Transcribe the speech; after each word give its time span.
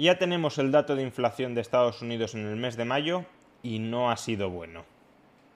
Ya 0.00 0.16
tenemos 0.16 0.58
el 0.58 0.70
dato 0.70 0.94
de 0.94 1.02
inflación 1.02 1.56
de 1.56 1.60
Estados 1.60 2.02
Unidos 2.02 2.36
en 2.36 2.46
el 2.46 2.54
mes 2.54 2.76
de 2.76 2.84
mayo 2.84 3.24
y 3.64 3.80
no 3.80 4.12
ha 4.12 4.16
sido 4.16 4.48
bueno. 4.48 4.84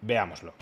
Veámoslo. 0.00 0.52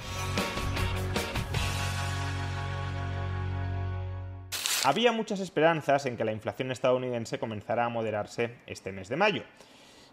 Había 4.85 5.13
muchas 5.13 5.41
esperanzas 5.41 6.05
en 6.05 6.19
que 6.19 6.27
la 6.27 6.33
inflación 6.33 6.71
estadounidense 6.71 7.39
comenzara 7.39 7.87
a 7.87 7.89
moderarse 7.89 8.59
este 8.67 8.93
mes 8.93 9.09
de 9.09 9.17
mayo, 9.17 9.45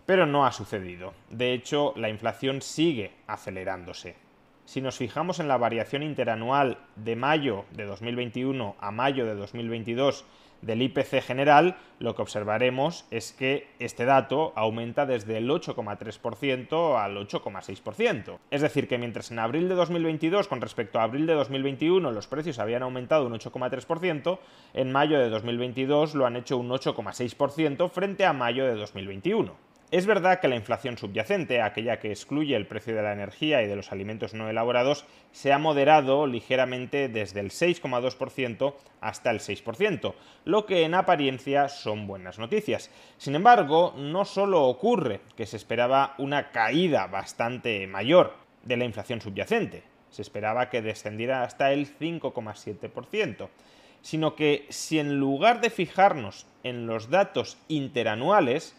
pero 0.06 0.26
no 0.26 0.46
ha 0.46 0.54
sucedido. 0.54 1.14
De 1.30 1.52
hecho, 1.52 1.92
la 1.98 2.08
inflación 2.08 2.62
sigue 2.62 3.16
acelerándose. 3.28 4.16
Si 4.64 4.80
nos 4.80 4.96
fijamos 4.96 5.42
en 5.42 5.50
la 5.50 5.58
variación 5.58 6.04
interanual 6.04 6.78
de 6.96 7.18
mayo 7.18 7.66
de 7.72 7.84
2021 7.84 8.78
a 8.80 8.92
mayo 8.92 9.26
de 9.26 9.36
2022 9.36 10.24
del 10.62 10.82
IPC 10.82 11.22
general, 11.22 11.78
lo 12.00 12.16
que 12.16 12.22
observaremos 12.22 13.06
es 13.12 13.32
que 13.32 13.68
este 13.80 14.06
dato 14.06 14.54
aumenta 14.56 15.06
desde 15.06 15.38
el 15.38 15.50
8,3% 15.50 17.02
al 17.02 17.18
8,6%. 17.18 18.38
Es 18.52 18.62
decir, 18.62 18.88
que 18.88 18.98
mientras 18.98 19.32
en 19.32 19.40
abril 19.40 19.70
de 19.70 19.76
2022 19.76 20.48
con 20.48 20.62
respecto 20.62 21.00
a 21.00 21.04
abril 21.04 21.26
de 21.26 21.34
2021 21.34 22.12
los 22.12 22.28
precios 22.28 22.60
habían 22.60 22.84
aumentado 22.84 23.26
un 23.26 23.34
8,3%, 23.34 24.40
en 24.74 24.92
mayo 24.92 25.20
de 25.20 25.30
2022 25.30 26.16
lo 26.16 26.26
han 26.26 26.36
hecho 26.36 26.58
un 26.58 26.70
8,6% 26.70 27.90
frente 27.90 28.26
a 28.26 28.34
mayo 28.34 28.66
de 28.66 28.76
2021. 28.76 29.67
Es 29.90 30.06
verdad 30.06 30.42
que 30.42 30.50
la 30.50 30.58
inflación 30.58 30.98
subyacente, 30.98 31.62
aquella 31.62 31.98
que 32.00 32.12
excluye 32.12 32.58
el 32.58 32.68
precio 32.68 32.94
de 32.94 33.02
la 33.02 33.14
energía 33.14 33.64
y 33.64 33.68
de 33.68 33.78
los 33.78 33.94
alimentos 33.94 34.34
no 34.34 34.50
elaborados, 34.50 35.06
se 35.32 35.54
ha 35.54 35.60
moderado 35.60 36.28
ligeramente 36.28 37.08
desde 37.08 37.40
el 37.40 37.52
6,2% 37.52 38.74
hasta 39.00 39.32
el 39.32 39.40
6%, 39.40 40.14
lo 40.44 40.66
que 40.66 40.84
en 40.84 40.94
apariencia 40.94 41.70
son 41.70 42.06
buenas 42.06 42.38
noticias. 42.38 42.92
Sin 43.18 43.36
embargo, 43.36 43.94
no 43.96 44.26
solo 44.26 44.66
ocurre 44.66 45.22
que 45.38 45.46
se 45.46 45.56
esperaba 45.56 46.16
una 46.18 46.52
caída 46.52 47.08
bastante 47.08 47.88
mayor 47.88 48.34
de 48.64 48.76
la 48.76 48.84
inflación 48.84 49.22
subyacente, 49.22 49.84
se 50.10 50.22
esperaba 50.22 50.70
que 50.70 50.82
descendiera 50.82 51.44
hasta 51.44 51.72
el 51.72 51.88
5,7%, 51.98 53.48
sino 54.02 54.36
que 54.36 54.66
si 54.68 55.00
en 55.00 55.18
lugar 55.18 55.62
de 55.62 55.70
fijarnos 55.70 56.46
en 56.64 56.88
los 56.88 57.10
datos 57.10 57.58
interanuales, 57.70 58.76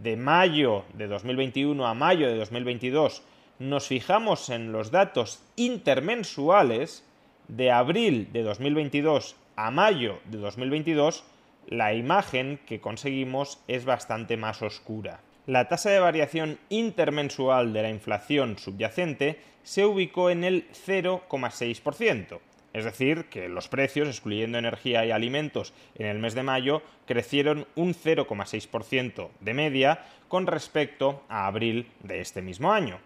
de 0.00 0.16
mayo 0.16 0.84
de 0.94 1.06
2021 1.06 1.86
a 1.86 1.94
mayo 1.94 2.28
de 2.28 2.36
2022 2.36 3.22
nos 3.58 3.86
fijamos 3.86 4.50
en 4.50 4.72
los 4.72 4.90
datos 4.90 5.42
intermensuales, 5.56 7.04
de 7.48 7.70
abril 7.70 8.28
de 8.32 8.42
2022 8.42 9.36
a 9.56 9.70
mayo 9.70 10.18
de 10.24 10.38
2022, 10.38 11.24
la 11.68 11.94
imagen 11.94 12.58
que 12.66 12.80
conseguimos 12.80 13.60
es 13.68 13.84
bastante 13.84 14.36
más 14.36 14.62
oscura. 14.62 15.20
La 15.46 15.68
tasa 15.68 15.90
de 15.90 16.00
variación 16.00 16.58
intermensual 16.68 17.72
de 17.72 17.82
la 17.82 17.90
inflación 17.90 18.58
subyacente 18.58 19.40
se 19.62 19.84
ubicó 19.84 20.30
en 20.30 20.44
el 20.44 20.66
0,6%, 20.86 22.38
es 22.72 22.84
decir, 22.84 23.26
que 23.26 23.48
los 23.48 23.68
precios, 23.68 24.08
excluyendo 24.08 24.58
energía 24.58 25.04
y 25.04 25.10
alimentos, 25.10 25.74
en 25.94 26.06
el 26.06 26.18
mes 26.18 26.34
de 26.34 26.42
mayo 26.42 26.82
crecieron 27.06 27.66
un 27.74 27.94
0,6% 27.94 29.28
de 29.40 29.54
media 29.54 30.04
con 30.28 30.46
respecto 30.46 31.22
a 31.28 31.46
abril 31.46 31.90
de 32.02 32.20
este 32.20 32.40
mismo 32.40 32.72
año. 32.72 32.98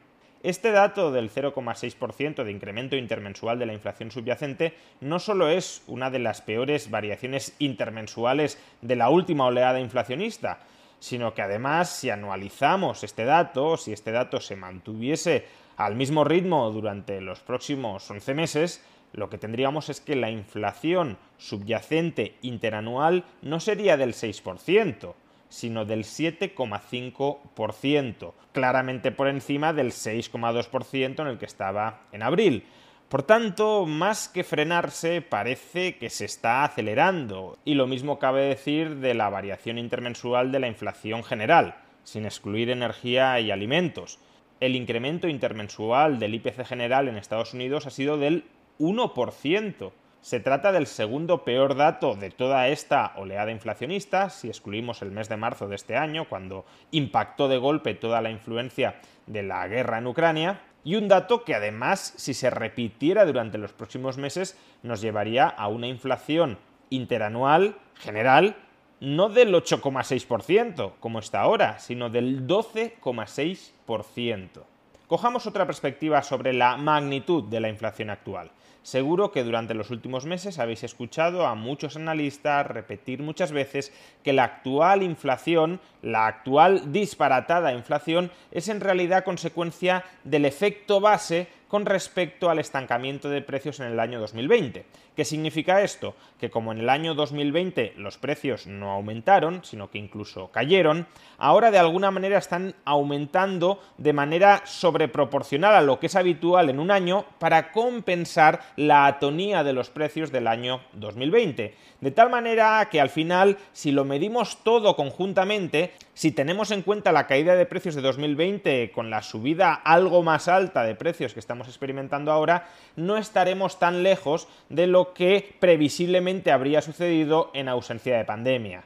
Este 0.42 0.70
dato 0.70 1.10
del 1.10 1.30
0,6% 1.30 2.44
de 2.44 2.52
incremento 2.52 2.94
intermensual 2.94 3.58
de 3.58 3.66
la 3.66 3.72
inflación 3.72 4.12
subyacente 4.12 4.74
no 5.00 5.18
solo 5.18 5.48
es 5.48 5.82
una 5.88 6.10
de 6.10 6.20
las 6.20 6.40
peores 6.40 6.88
variaciones 6.88 7.56
intermensuales 7.58 8.56
de 8.80 8.94
la 8.94 9.08
última 9.08 9.46
oleada 9.46 9.80
inflacionista, 9.80 10.60
sino 11.00 11.34
que 11.34 11.42
además 11.42 11.90
si 11.90 12.10
anualizamos 12.10 13.02
este 13.02 13.24
dato, 13.24 13.76
si 13.76 13.92
este 13.92 14.12
dato 14.12 14.40
se 14.40 14.54
mantuviese 14.54 15.46
al 15.76 15.96
mismo 15.96 16.22
ritmo 16.22 16.70
durante 16.70 17.20
los 17.20 17.40
próximos 17.40 18.08
11 18.08 18.34
meses, 18.34 18.84
lo 19.12 19.30
que 19.30 19.38
tendríamos 19.38 19.88
es 19.88 20.00
que 20.00 20.16
la 20.16 20.30
inflación 20.30 21.18
subyacente 21.38 22.34
interanual 22.42 23.24
no 23.42 23.60
sería 23.60 23.96
del 23.96 24.12
6%, 24.12 25.14
sino 25.48 25.84
del 25.84 26.02
7,5%, 26.04 28.32
claramente 28.52 29.12
por 29.12 29.28
encima 29.28 29.72
del 29.72 29.92
6,2% 29.92 31.20
en 31.20 31.26
el 31.26 31.38
que 31.38 31.46
estaba 31.46 32.00
en 32.12 32.22
abril. 32.22 32.64
Por 33.08 33.22
tanto, 33.22 33.86
más 33.86 34.28
que 34.28 34.42
frenarse, 34.42 35.22
parece 35.22 35.96
que 35.96 36.10
se 36.10 36.24
está 36.24 36.64
acelerando, 36.64 37.56
y 37.64 37.74
lo 37.74 37.86
mismo 37.86 38.18
cabe 38.18 38.42
decir 38.42 38.96
de 38.96 39.14
la 39.14 39.30
variación 39.30 39.78
intermensual 39.78 40.50
de 40.50 40.58
la 40.58 40.66
inflación 40.66 41.22
general, 41.22 41.76
sin 42.02 42.24
excluir 42.24 42.68
energía 42.68 43.38
y 43.38 43.52
alimentos. 43.52 44.18
El 44.58 44.74
incremento 44.74 45.28
intermensual 45.28 46.18
del 46.18 46.34
IPC 46.34 46.64
general 46.64 47.08
en 47.08 47.16
Estados 47.16 47.54
Unidos 47.54 47.86
ha 47.86 47.90
sido 47.90 48.18
del 48.18 48.42
1%. 48.78 49.92
Se 50.20 50.40
trata 50.40 50.72
del 50.72 50.86
segundo 50.86 51.44
peor 51.44 51.76
dato 51.76 52.16
de 52.16 52.30
toda 52.30 52.68
esta 52.68 53.12
oleada 53.16 53.52
inflacionista, 53.52 54.28
si 54.28 54.48
excluimos 54.48 55.02
el 55.02 55.12
mes 55.12 55.28
de 55.28 55.36
marzo 55.36 55.68
de 55.68 55.76
este 55.76 55.96
año, 55.96 56.28
cuando 56.28 56.64
impactó 56.90 57.46
de 57.46 57.58
golpe 57.58 57.94
toda 57.94 58.20
la 58.20 58.30
influencia 58.30 59.00
de 59.26 59.44
la 59.44 59.68
guerra 59.68 59.98
en 59.98 60.08
Ucrania, 60.08 60.62
y 60.82 60.96
un 60.96 61.08
dato 61.08 61.44
que 61.44 61.54
además, 61.54 62.14
si 62.16 62.34
se 62.34 62.50
repitiera 62.50 63.24
durante 63.24 63.58
los 63.58 63.72
próximos 63.72 64.18
meses, 64.18 64.58
nos 64.82 65.00
llevaría 65.00 65.46
a 65.46 65.68
una 65.68 65.88
inflación 65.88 66.58
interanual 66.90 67.76
general 67.94 68.56
no 69.00 69.28
del 69.28 69.54
8,6%, 69.54 70.92
como 71.00 71.18
está 71.18 71.40
ahora, 71.40 71.78
sino 71.78 72.08
del 72.08 72.46
12,6%. 72.46 74.62
Cojamos 75.06 75.46
otra 75.46 75.66
perspectiva 75.66 76.20
sobre 76.22 76.52
la 76.52 76.76
magnitud 76.76 77.44
de 77.44 77.60
la 77.60 77.68
inflación 77.68 78.10
actual. 78.10 78.50
Seguro 78.86 79.32
que 79.32 79.42
durante 79.42 79.74
los 79.74 79.90
últimos 79.90 80.26
meses 80.26 80.60
habéis 80.60 80.84
escuchado 80.84 81.44
a 81.44 81.56
muchos 81.56 81.96
analistas 81.96 82.64
repetir 82.68 83.20
muchas 83.20 83.50
veces 83.50 83.92
que 84.22 84.32
la 84.32 84.44
actual 84.44 85.02
inflación, 85.02 85.80
la 86.02 86.28
actual 86.28 86.92
disparatada 86.92 87.72
inflación, 87.72 88.30
es 88.52 88.68
en 88.68 88.80
realidad 88.80 89.24
consecuencia 89.24 90.04
del 90.22 90.44
efecto 90.44 91.00
base 91.00 91.48
con 91.68 91.84
respecto 91.84 92.48
al 92.48 92.58
estancamiento 92.58 93.28
de 93.28 93.42
precios 93.42 93.80
en 93.80 93.86
el 93.86 93.98
año 93.98 94.20
2020. 94.20 94.86
¿Qué 95.16 95.24
significa 95.24 95.82
esto? 95.82 96.14
Que 96.38 96.50
como 96.50 96.72
en 96.72 96.78
el 96.78 96.88
año 96.88 97.14
2020 97.14 97.94
los 97.96 98.18
precios 98.18 98.66
no 98.66 98.92
aumentaron, 98.92 99.64
sino 99.64 99.90
que 99.90 99.98
incluso 99.98 100.50
cayeron, 100.52 101.06
ahora 101.38 101.70
de 101.70 101.78
alguna 101.78 102.10
manera 102.10 102.38
están 102.38 102.74
aumentando 102.84 103.80
de 103.98 104.12
manera 104.12 104.62
sobreproporcional 104.64 105.74
a 105.74 105.80
lo 105.80 105.98
que 105.98 106.06
es 106.06 106.16
habitual 106.16 106.70
en 106.70 106.78
un 106.78 106.90
año 106.90 107.24
para 107.38 107.72
compensar 107.72 108.60
la 108.76 109.06
atonía 109.06 109.64
de 109.64 109.72
los 109.72 109.90
precios 109.90 110.30
del 110.30 110.46
año 110.46 110.80
2020. 110.92 111.74
De 112.00 112.10
tal 112.10 112.30
manera 112.30 112.88
que 112.90 113.00
al 113.00 113.08
final, 113.08 113.56
si 113.72 113.90
lo 113.90 114.04
medimos 114.04 114.62
todo 114.62 114.96
conjuntamente, 114.96 115.92
si 116.14 116.30
tenemos 116.30 116.70
en 116.70 116.82
cuenta 116.82 117.12
la 117.12 117.26
caída 117.26 117.56
de 117.56 117.66
precios 117.66 117.94
de 117.94 118.02
2020 118.02 118.92
con 118.92 119.10
la 119.10 119.22
subida 119.22 119.74
algo 119.74 120.22
más 120.22 120.48
alta 120.48 120.84
de 120.84 120.94
precios 120.94 121.32
que 121.32 121.40
estamos 121.40 121.68
experimentando 121.68 122.32
ahora, 122.32 122.68
no 122.96 123.16
estaremos 123.16 123.78
tan 123.78 124.02
lejos 124.02 124.46
de 124.68 124.86
lo 124.86 125.14
que 125.14 125.56
previsiblemente 125.58 126.52
habría 126.52 126.82
sucedido 126.82 127.50
en 127.54 127.68
ausencia 127.68 128.16
de 128.16 128.24
pandemia. 128.24 128.84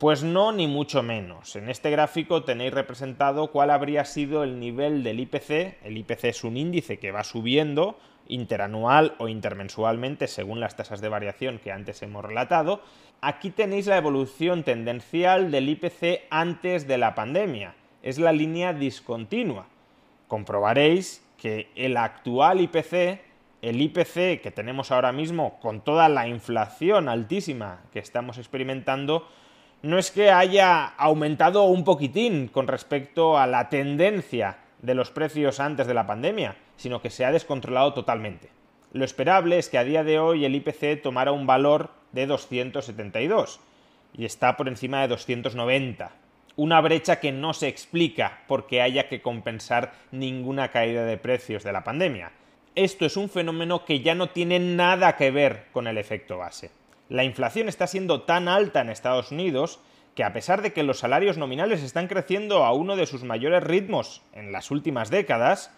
Pues 0.00 0.22
no, 0.22 0.50
ni 0.50 0.66
mucho 0.66 1.02
menos. 1.02 1.56
En 1.56 1.68
este 1.68 1.90
gráfico 1.90 2.42
tenéis 2.42 2.72
representado 2.72 3.48
cuál 3.48 3.68
habría 3.68 4.06
sido 4.06 4.42
el 4.44 4.58
nivel 4.58 5.02
del 5.02 5.20
IPC. 5.20 5.84
El 5.84 5.98
IPC 5.98 6.24
es 6.24 6.42
un 6.42 6.56
índice 6.56 6.98
que 6.98 7.12
va 7.12 7.22
subiendo 7.22 7.98
interanual 8.30 9.14
o 9.18 9.28
intermensualmente 9.28 10.26
según 10.26 10.60
las 10.60 10.76
tasas 10.76 11.00
de 11.00 11.08
variación 11.08 11.58
que 11.58 11.72
antes 11.72 12.02
hemos 12.02 12.24
relatado. 12.24 12.82
Aquí 13.20 13.50
tenéis 13.50 13.86
la 13.86 13.98
evolución 13.98 14.62
tendencial 14.62 15.50
del 15.50 15.68
IPC 15.68 16.22
antes 16.30 16.86
de 16.86 16.98
la 16.98 17.14
pandemia. 17.14 17.74
Es 18.02 18.18
la 18.18 18.32
línea 18.32 18.72
discontinua. 18.72 19.66
Comprobaréis 20.28 21.22
que 21.36 21.68
el 21.74 21.96
actual 21.96 22.60
IPC 22.60 23.30
el 23.62 23.80
IPC 23.80 24.40
que 24.40 24.52
tenemos 24.54 24.90
ahora 24.90 25.12
mismo, 25.12 25.58
con 25.60 25.82
toda 25.82 26.08
la 26.08 26.26
inflación 26.26 27.08
altísima 27.08 27.80
que 27.92 27.98
estamos 27.98 28.38
experimentando, 28.38 29.28
no 29.82 29.98
es 29.98 30.10
que 30.10 30.30
haya 30.30 30.84
aumentado 30.84 31.64
un 31.64 31.84
poquitín 31.84 32.48
con 32.48 32.66
respecto 32.66 33.38
a 33.38 33.46
la 33.46 33.68
tendencia 33.68 34.58
de 34.82 34.94
los 34.94 35.10
precios 35.10 35.60
antes 35.60 35.86
de 35.86 35.94
la 35.94 36.06
pandemia, 36.06 36.56
sino 36.76 37.02
que 37.02 37.10
se 37.10 37.24
ha 37.24 37.32
descontrolado 37.32 37.94
totalmente. 37.94 38.50
Lo 38.92 39.04
esperable 39.04 39.58
es 39.58 39.68
que 39.68 39.78
a 39.78 39.84
día 39.84 40.02
de 40.02 40.18
hoy 40.18 40.44
el 40.44 40.54
IPC 40.54 41.02
tomara 41.02 41.32
un 41.32 41.46
valor 41.46 41.90
de 42.12 42.26
272 42.26 43.60
y 44.12 44.24
está 44.24 44.56
por 44.56 44.68
encima 44.68 45.02
de 45.02 45.08
290. 45.08 46.12
Una 46.56 46.80
brecha 46.80 47.20
que 47.20 47.30
no 47.30 47.54
se 47.54 47.68
explica 47.68 48.42
porque 48.48 48.82
haya 48.82 49.08
que 49.08 49.22
compensar 49.22 49.92
ninguna 50.10 50.70
caída 50.70 51.04
de 51.04 51.16
precios 51.16 51.62
de 51.62 51.72
la 51.72 51.84
pandemia. 51.84 52.32
Esto 52.74 53.06
es 53.06 53.16
un 53.16 53.28
fenómeno 53.28 53.84
que 53.84 54.00
ya 54.00 54.14
no 54.14 54.30
tiene 54.30 54.58
nada 54.58 55.16
que 55.16 55.30
ver 55.30 55.66
con 55.72 55.86
el 55.86 55.98
efecto 55.98 56.38
base. 56.38 56.70
La 57.08 57.24
inflación 57.24 57.68
está 57.68 57.86
siendo 57.86 58.22
tan 58.22 58.48
alta 58.48 58.80
en 58.80 58.90
Estados 58.90 59.32
Unidos 59.32 59.80
que 60.14 60.24
a 60.24 60.32
pesar 60.32 60.62
de 60.62 60.72
que 60.72 60.82
los 60.82 60.98
salarios 60.98 61.38
nominales 61.38 61.82
están 61.82 62.08
creciendo 62.08 62.64
a 62.64 62.72
uno 62.72 62.96
de 62.96 63.06
sus 63.06 63.24
mayores 63.24 63.62
ritmos 63.62 64.22
en 64.32 64.52
las 64.52 64.70
últimas 64.70 65.10
décadas, 65.10 65.70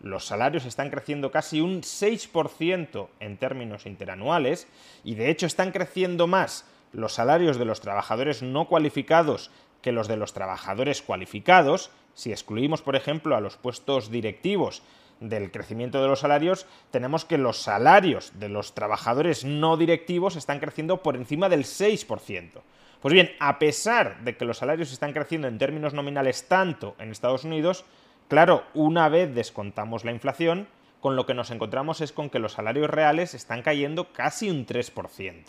los 0.00 0.26
salarios 0.26 0.64
están 0.64 0.90
creciendo 0.90 1.30
casi 1.30 1.60
un 1.60 1.82
6% 1.82 3.08
en 3.20 3.36
términos 3.36 3.86
interanuales 3.86 4.66
y 5.04 5.14
de 5.14 5.30
hecho 5.30 5.46
están 5.46 5.72
creciendo 5.72 6.26
más 6.26 6.66
los 6.92 7.14
salarios 7.14 7.58
de 7.58 7.64
los 7.64 7.80
trabajadores 7.80 8.42
no 8.42 8.66
cualificados 8.66 9.50
que 9.82 9.92
los 9.92 10.08
de 10.08 10.16
los 10.16 10.32
trabajadores 10.32 11.02
cualificados, 11.02 11.90
si 12.14 12.32
excluimos 12.32 12.82
por 12.82 12.96
ejemplo 12.96 13.36
a 13.36 13.40
los 13.40 13.56
puestos 13.56 14.10
directivos 14.10 14.82
del 15.20 15.50
crecimiento 15.50 16.00
de 16.00 16.08
los 16.08 16.20
salarios, 16.20 16.66
tenemos 16.90 17.24
que 17.24 17.38
los 17.38 17.58
salarios 17.58 18.32
de 18.38 18.48
los 18.48 18.74
trabajadores 18.74 19.44
no 19.44 19.76
directivos 19.76 20.36
están 20.36 20.60
creciendo 20.60 21.02
por 21.02 21.16
encima 21.16 21.48
del 21.48 21.64
6%. 21.64 22.62
Pues 23.00 23.14
bien, 23.14 23.30
a 23.40 23.58
pesar 23.58 24.22
de 24.24 24.36
que 24.36 24.44
los 24.44 24.58
salarios 24.58 24.92
están 24.92 25.14
creciendo 25.14 25.48
en 25.48 25.56
términos 25.56 25.94
nominales 25.94 26.48
tanto 26.48 26.96
en 26.98 27.10
Estados 27.10 27.44
Unidos, 27.44 27.86
claro, 28.28 28.64
una 28.74 29.08
vez 29.08 29.34
descontamos 29.34 30.04
la 30.04 30.12
inflación, 30.12 30.68
con 31.00 31.16
lo 31.16 31.24
que 31.24 31.32
nos 31.32 31.50
encontramos 31.50 32.02
es 32.02 32.12
con 32.12 32.28
que 32.28 32.38
los 32.38 32.52
salarios 32.52 32.90
reales 32.90 33.32
están 33.32 33.62
cayendo 33.62 34.12
casi 34.12 34.50
un 34.50 34.66
3%. 34.66 35.44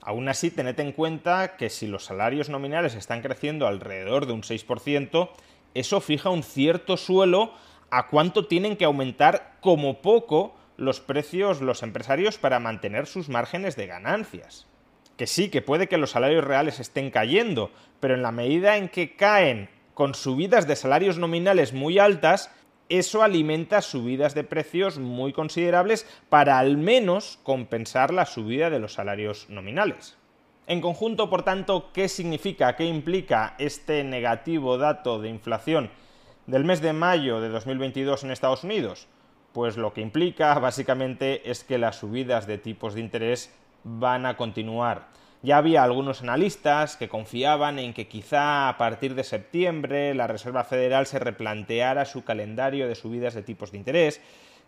Aún 0.00 0.28
así, 0.28 0.50
tened 0.50 0.80
en 0.80 0.92
cuenta 0.92 1.58
que 1.58 1.68
si 1.68 1.86
los 1.86 2.06
salarios 2.06 2.48
nominales 2.48 2.94
están 2.94 3.20
creciendo 3.20 3.66
alrededor 3.66 4.24
de 4.24 4.32
un 4.32 4.40
6%, 4.40 5.28
eso 5.74 6.00
fija 6.00 6.30
un 6.30 6.42
cierto 6.42 6.96
suelo 6.96 7.52
a 7.90 8.06
cuánto 8.06 8.46
tienen 8.46 8.78
que 8.78 8.86
aumentar 8.86 9.58
como 9.60 10.00
poco 10.00 10.56
los 10.78 11.00
precios 11.00 11.60
los 11.60 11.82
empresarios 11.82 12.38
para 12.38 12.58
mantener 12.58 13.06
sus 13.06 13.28
márgenes 13.28 13.76
de 13.76 13.86
ganancias 13.86 14.66
que 15.16 15.26
sí, 15.26 15.48
que 15.48 15.62
puede 15.62 15.88
que 15.88 15.98
los 15.98 16.10
salarios 16.10 16.44
reales 16.44 16.80
estén 16.80 17.10
cayendo, 17.10 17.70
pero 18.00 18.14
en 18.14 18.22
la 18.22 18.32
medida 18.32 18.76
en 18.76 18.88
que 18.88 19.16
caen 19.16 19.70
con 19.94 20.14
subidas 20.14 20.66
de 20.66 20.76
salarios 20.76 21.18
nominales 21.18 21.72
muy 21.72 21.98
altas, 21.98 22.50
eso 22.88 23.22
alimenta 23.22 23.82
subidas 23.82 24.34
de 24.34 24.44
precios 24.44 24.98
muy 24.98 25.32
considerables 25.32 26.06
para 26.28 26.58
al 26.58 26.76
menos 26.76 27.38
compensar 27.42 28.12
la 28.12 28.26
subida 28.26 28.70
de 28.70 28.78
los 28.78 28.92
salarios 28.92 29.48
nominales. 29.48 30.16
En 30.68 30.80
conjunto, 30.80 31.30
por 31.30 31.42
tanto, 31.42 31.90
¿qué 31.92 32.08
significa, 32.08 32.76
qué 32.76 32.84
implica 32.84 33.54
este 33.58 34.04
negativo 34.04 34.78
dato 34.78 35.20
de 35.20 35.28
inflación 35.28 35.90
del 36.46 36.64
mes 36.64 36.80
de 36.80 36.92
mayo 36.92 37.40
de 37.40 37.48
2022 37.48 38.24
en 38.24 38.32
Estados 38.32 38.64
Unidos? 38.64 39.08
Pues 39.52 39.76
lo 39.76 39.94
que 39.94 40.00
implica 40.00 40.58
básicamente 40.58 41.50
es 41.50 41.64
que 41.64 41.78
las 41.78 41.96
subidas 41.96 42.46
de 42.46 42.58
tipos 42.58 42.94
de 42.94 43.00
interés 43.00 43.54
van 43.86 44.26
a 44.26 44.36
continuar. 44.36 45.06
Ya 45.42 45.58
había 45.58 45.84
algunos 45.84 46.22
analistas 46.22 46.96
que 46.96 47.08
confiaban 47.08 47.78
en 47.78 47.94
que 47.94 48.08
quizá 48.08 48.68
a 48.68 48.78
partir 48.78 49.14
de 49.14 49.22
septiembre 49.22 50.12
la 50.12 50.26
Reserva 50.26 50.64
Federal 50.64 51.06
se 51.06 51.20
replanteara 51.20 52.04
su 52.04 52.24
calendario 52.24 52.88
de 52.88 52.96
subidas 52.96 53.34
de 53.34 53.44
tipos 53.44 53.70
de 53.70 53.78
interés, 53.78 54.20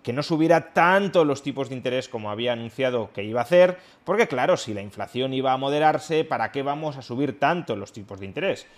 que 0.04 0.12
no 0.12 0.22
subiera 0.22 0.72
tanto 0.72 1.24
los 1.24 1.42
tipos 1.42 1.68
de 1.68 1.74
interés 1.74 2.08
como 2.08 2.30
había 2.30 2.52
anunciado 2.52 3.10
que 3.12 3.24
iba 3.24 3.40
a 3.40 3.42
hacer, 3.42 3.78
porque 4.04 4.28
claro, 4.28 4.56
si 4.56 4.72
la 4.72 4.82
inflación 4.82 5.34
iba 5.34 5.52
a 5.52 5.56
moderarse, 5.56 6.24
¿para 6.24 6.52
qué 6.52 6.62
vamos 6.62 6.96
a 6.96 7.02
subir 7.02 7.40
tanto 7.40 7.74
los 7.74 7.92
tipos 7.92 8.20
de 8.20 8.26
interés? 8.26 8.68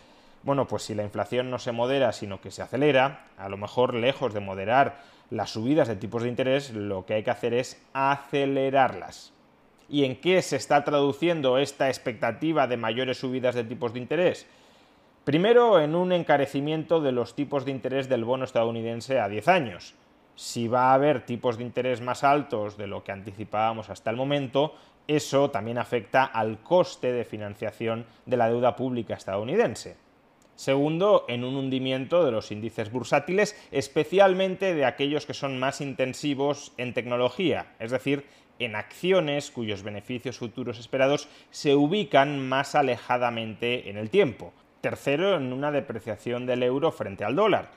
Bueno, 0.42 0.66
pues 0.66 0.84
si 0.84 0.94
la 0.94 1.02
inflación 1.02 1.50
no 1.50 1.58
se 1.58 1.72
modera, 1.72 2.12
sino 2.12 2.40
que 2.40 2.50
se 2.50 2.62
acelera, 2.62 3.26
a 3.36 3.50
lo 3.50 3.58
mejor 3.58 3.92
lejos 3.92 4.32
de 4.32 4.40
moderar 4.40 5.02
las 5.28 5.50
subidas 5.50 5.86
de 5.86 5.96
tipos 5.96 6.22
de 6.22 6.30
interés, 6.30 6.70
lo 6.70 7.04
que 7.04 7.12
hay 7.12 7.22
que 7.22 7.30
hacer 7.30 7.52
es 7.52 7.78
acelerarlas 7.92 9.34
y 9.90 10.04
en 10.04 10.16
qué 10.16 10.40
se 10.40 10.56
está 10.56 10.84
traduciendo 10.84 11.58
esta 11.58 11.88
expectativa 11.88 12.66
de 12.66 12.76
mayores 12.76 13.18
subidas 13.18 13.54
de 13.54 13.64
tipos 13.64 13.92
de 13.92 13.98
interés? 13.98 14.46
Primero, 15.24 15.80
en 15.80 15.94
un 15.94 16.12
encarecimiento 16.12 17.00
de 17.00 17.12
los 17.12 17.34
tipos 17.34 17.64
de 17.64 17.72
interés 17.72 18.08
del 18.08 18.24
bono 18.24 18.44
estadounidense 18.44 19.20
a 19.20 19.28
10 19.28 19.48
años. 19.48 19.94
Si 20.34 20.68
va 20.68 20.90
a 20.90 20.94
haber 20.94 21.26
tipos 21.26 21.58
de 21.58 21.64
interés 21.64 22.00
más 22.00 22.24
altos 22.24 22.78
de 22.78 22.86
lo 22.86 23.04
que 23.04 23.12
anticipábamos 23.12 23.90
hasta 23.90 24.10
el 24.10 24.16
momento, 24.16 24.74
eso 25.06 25.50
también 25.50 25.76
afecta 25.76 26.24
al 26.24 26.62
coste 26.62 27.12
de 27.12 27.24
financiación 27.24 28.06
de 28.26 28.36
la 28.36 28.48
deuda 28.48 28.76
pública 28.76 29.14
estadounidense. 29.14 29.96
Segundo, 30.54 31.24
en 31.28 31.42
un 31.42 31.56
hundimiento 31.56 32.24
de 32.24 32.32
los 32.32 32.52
índices 32.52 32.92
bursátiles, 32.92 33.56
especialmente 33.72 34.74
de 34.74 34.84
aquellos 34.84 35.26
que 35.26 35.34
son 35.34 35.58
más 35.58 35.80
intensivos 35.80 36.72
en 36.76 36.94
tecnología, 36.94 37.74
es 37.78 37.90
decir, 37.90 38.26
en 38.60 38.76
acciones 38.76 39.50
cuyos 39.50 39.82
beneficios 39.82 40.38
futuros 40.38 40.78
esperados 40.78 41.28
se 41.50 41.74
ubican 41.74 42.48
más 42.48 42.76
alejadamente 42.76 43.90
en 43.90 43.96
el 43.96 44.10
tiempo. 44.10 44.52
Tercero, 44.80 45.36
en 45.36 45.52
una 45.52 45.72
depreciación 45.72 46.46
del 46.46 46.62
euro 46.62 46.92
frente 46.92 47.24
al 47.24 47.36
dólar. 47.36 47.70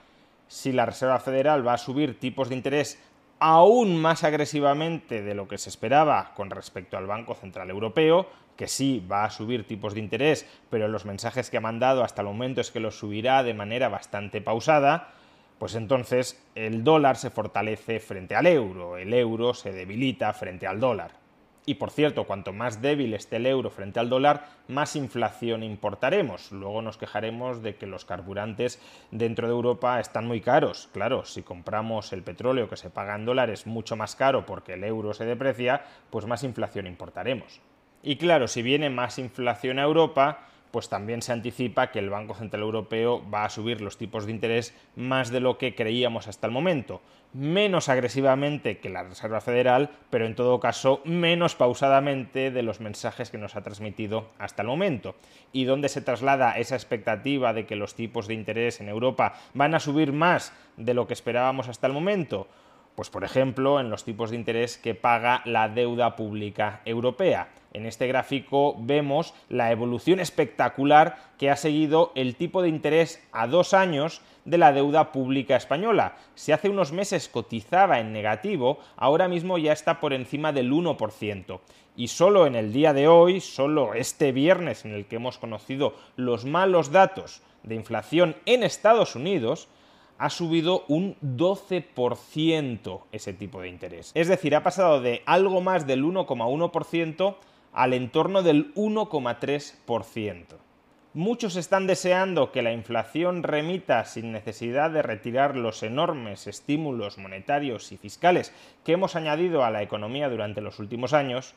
Si 0.48 0.72
la 0.72 0.86
Reserva 0.86 1.20
Federal 1.20 1.66
va 1.68 1.74
a 1.74 1.78
subir 1.78 2.20
tipos 2.20 2.50
de 2.50 2.56
interés 2.56 3.00
aún 3.40 4.00
más 4.00 4.24
agresivamente 4.24 5.22
de 5.22 5.34
lo 5.34 5.48
que 5.48 5.58
se 5.58 5.70
esperaba 5.70 6.34
con 6.36 6.50
respecto 6.50 6.98
al 6.98 7.08
Banco 7.08 7.34
Central 7.36 7.70
Europeo, 7.70 8.28
que 8.56 8.68
sí 8.68 9.06
va 9.12 9.26
a 9.26 9.32
subir 9.32 9.68
tipos 9.68 9.94
de 9.94 10.00
interés, 10.00 10.46
pero 10.70 10.88
los 10.88 11.06
mensajes 11.06 11.50
que 11.50 11.58
ha 11.58 11.62
mandado 11.62 12.04
hasta 12.04 12.22
el 12.22 12.28
momento 12.28 12.62
es 12.62 12.72
que 12.72 12.80
los 12.80 12.98
subirá 12.98 13.44
de 13.44 13.54
manera 13.54 13.90
bastante 13.90 14.42
pausada, 14.42 15.14
pues 15.64 15.76
entonces 15.76 16.46
el 16.56 16.84
dólar 16.84 17.16
se 17.16 17.30
fortalece 17.30 18.02
frente 18.02 18.36
al 18.36 18.48
euro, 18.48 18.98
el 18.98 19.14
euro 19.14 19.54
se 19.54 19.72
debilita 19.72 20.34
frente 20.34 20.68
al 20.68 20.82
dólar. 20.82 21.12
Y 21.66 21.76
por 21.76 21.90
cierto, 21.90 22.26
cuanto 22.26 22.52
más 22.52 22.82
débil 22.82 23.14
esté 23.14 23.38
el 23.38 23.46
euro 23.46 23.70
frente 23.70 24.02
al 24.02 24.10
dólar, 24.10 24.46
más 24.68 24.98
inflación 24.98 25.64
importaremos. 25.64 26.52
Luego 26.52 26.82
nos 26.82 26.98
quejaremos 26.98 27.64
de 27.64 27.78
que 27.78 27.88
los 27.88 28.04
carburantes 28.04 28.82
dentro 29.12 29.48
de 29.48 29.54
Europa 29.54 30.02
están 30.02 30.28
muy 30.28 30.42
caros. 30.42 30.90
Claro, 30.92 31.24
si 31.24 31.44
compramos 31.44 32.12
el 32.12 32.24
petróleo 32.24 32.68
que 32.68 32.76
se 32.76 32.90
paga 32.90 33.16
en 33.16 33.24
dólares 33.24 33.66
mucho 33.66 33.96
más 33.96 34.18
caro 34.18 34.46
porque 34.46 34.74
el 34.74 34.84
euro 34.84 35.14
se 35.14 35.24
deprecia, 35.24 35.86
pues 36.10 36.26
más 36.26 36.44
inflación 36.44 36.88
importaremos. 36.88 37.62
Y 38.02 38.18
claro, 38.18 38.50
si 38.50 38.64
viene 38.64 38.90
más 38.90 39.18
inflación 39.18 39.80
a 39.80 39.84
Europa, 39.84 40.50
pues 40.74 40.90
también 40.90 41.22
se 41.22 41.32
anticipa 41.32 41.92
que 41.92 42.00
el 42.00 42.10
Banco 42.10 42.34
Central 42.34 42.64
Europeo 42.64 43.22
va 43.30 43.46
a 43.46 43.50
subir 43.52 43.80
los 43.80 44.00
tipos 44.00 44.26
de 44.26 44.32
interés 44.32 44.76
más 44.96 45.30
de 45.30 45.40
lo 45.40 45.60
que 45.60 45.76
creíamos 45.76 46.28
hasta 46.28 46.48
el 46.48 46.52
momento, 46.52 47.00
menos 47.32 47.90
agresivamente 47.90 48.80
que 48.80 48.90
la 48.90 49.04
Reserva 49.04 49.40
Federal, 49.40 49.92
pero 50.10 50.26
en 50.26 50.34
todo 50.34 50.60
caso 50.60 51.02
menos 51.06 51.54
pausadamente 51.54 52.50
de 52.50 52.64
los 52.64 52.80
mensajes 52.80 53.30
que 53.30 53.38
nos 53.38 53.56
ha 53.56 53.62
transmitido 53.62 54.32
hasta 54.40 54.64
el 54.64 54.68
momento. 54.68 55.14
¿Y 55.52 55.66
dónde 55.66 55.90
se 55.90 56.02
traslada 56.02 56.58
esa 56.58 56.74
expectativa 56.74 57.54
de 57.54 57.68
que 57.68 57.76
los 57.76 57.94
tipos 57.94 58.28
de 58.28 58.34
interés 58.34 58.82
en 58.82 58.90
Europa 58.90 59.36
van 59.54 59.76
a 59.76 59.80
subir 59.80 60.12
más 60.12 60.54
de 60.78 60.96
lo 60.96 61.06
que 61.06 61.14
esperábamos 61.14 61.68
hasta 61.68 61.86
el 61.86 61.94
momento? 61.94 62.48
Pues 62.96 63.12
por 63.12 63.24
ejemplo, 63.24 63.80
en 63.80 63.92
los 63.92 64.06
tipos 64.06 64.32
de 64.32 64.38
interés 64.38 64.80
que 64.80 64.96
paga 64.96 65.44
la 65.46 65.70
deuda 65.70 66.16
pública 66.16 66.82
europea. 66.86 67.50
En 67.74 67.88
este 67.88 68.08
gráfico 68.08 68.76
vemos 68.80 69.34
la 69.50 69.72
evolución 69.72 70.20
espectacular 70.20 71.18
que 71.38 71.50
ha 71.50 71.56
seguido 71.56 72.12
el 72.16 72.36
tipo 72.36 72.62
de 72.62 72.70
interés 72.70 73.22
a 73.32 73.48
dos 73.48 73.74
años 73.74 74.22
de 74.46 74.58
la 74.58 74.72
deuda 74.72 75.12
pública 75.12 75.56
española. 75.56 76.16
Si 76.36 76.52
hace 76.52 76.70
unos 76.70 76.92
meses 76.92 77.30
cotizaba 77.30 78.00
en 78.00 78.14
negativo, 78.14 78.80
ahora 78.96 79.28
mismo 79.28 79.58
ya 79.58 79.74
está 79.74 80.00
por 80.00 80.14
encima 80.14 80.54
del 80.54 80.72
1%. 80.72 81.60
Y 81.96 82.08
solo 82.08 82.48
en 82.48 82.56
el 82.56 82.74
día 82.74 82.94
de 82.94 83.08
hoy, 83.08 83.40
solo 83.40 83.94
este 83.94 84.32
viernes 84.32 84.86
en 84.86 84.94
el 84.94 85.06
que 85.06 85.16
hemos 85.18 85.38
conocido 85.38 85.96
los 86.16 86.46
malos 86.46 86.92
datos 86.92 87.42
de 87.64 87.76
inflación 87.76 88.36
en 88.46 88.64
Estados 88.64 89.16
Unidos, 89.16 89.68
ha 90.18 90.30
subido 90.30 90.86
un 90.88 91.16
12% 91.22 93.02
ese 93.12 93.34
tipo 93.34 93.62
de 93.62 93.70
interés. 93.70 94.12
Es 94.14 94.28
decir, 94.28 94.56
ha 94.56 94.64
pasado 94.64 95.02
de 95.02 95.22
algo 95.26 95.62
más 95.62 95.88
del 95.88 96.04
1,1% 96.04 97.36
al 97.74 97.94
entorno 97.94 98.44
del 98.44 98.74
1,3%. 98.76 100.46
Muchos 101.16 101.56
están 101.58 101.86
deseando 101.86 102.52
que 102.52 102.64
la 102.64 102.74
inflación 102.74 103.44
remita 103.44 104.04
sin 104.06 104.32
necesidad 104.32 104.90
de 104.90 105.04
retirar 105.04 105.56
los 105.56 105.84
enormes 105.84 106.48
estímulos 106.48 107.20
monetarios 107.20 107.92
y 107.92 107.98
fiscales 107.98 108.52
que 108.84 108.94
hemos 108.94 109.16
añadido 109.16 109.64
a 109.64 109.70
la 109.70 109.84
economía 109.84 110.30
durante 110.30 110.62
los 110.62 110.80
últimos 110.80 111.14
años, 111.14 111.54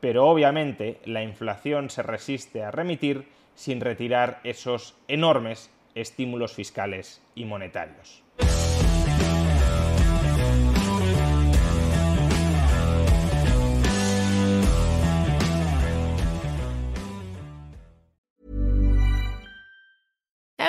pero 0.00 0.26
obviamente 0.26 1.00
la 1.04 1.22
inflación 1.22 1.88
se 1.88 2.02
resiste 2.02 2.64
a 2.64 2.72
remitir 2.72 3.28
sin 3.54 3.80
retirar 3.80 4.40
esos 4.42 4.96
enormes 5.06 5.70
estímulos 5.94 6.52
fiscales 6.52 7.22
y 7.36 7.44
monetarios. 7.44 8.25